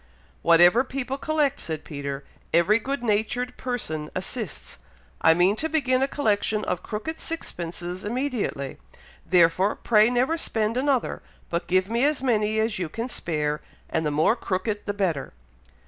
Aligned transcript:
"Whatever 0.41 0.83
people 0.83 1.19
collect," 1.19 1.59
said 1.59 1.83
Peter, 1.83 2.23
"every 2.51 2.79
good 2.79 3.03
natured 3.03 3.55
person 3.55 4.09
assists. 4.15 4.79
I 5.21 5.35
mean 5.35 5.55
to 5.57 5.69
begin 5.69 6.01
a 6.01 6.07
collection 6.07 6.65
of 6.65 6.81
crooked 6.81 7.19
sixpences 7.19 8.03
immediately; 8.03 8.79
therefore, 9.27 9.75
pray 9.75 10.09
never 10.09 10.39
spend 10.39 10.75
another, 10.75 11.21
but 11.51 11.67
give 11.67 11.87
me 11.87 12.03
as 12.03 12.23
many 12.23 12.59
as 12.59 12.79
you 12.79 12.89
can 12.89 13.09
spare; 13.09 13.61
and 13.91 14.03
the 14.03 14.09
more 14.09 14.35
crooked 14.35 14.87
the 14.87 14.93
better." 14.95 15.33